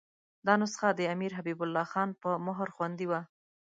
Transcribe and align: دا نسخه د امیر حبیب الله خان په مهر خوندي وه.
دا 0.47 0.53
نسخه 0.61 0.89
د 0.93 1.01
امیر 1.13 1.31
حبیب 1.37 1.59
الله 1.63 1.85
خان 1.91 2.09
په 2.21 2.29
مهر 2.47 2.67
خوندي 2.75 3.05
وه. 3.11 3.21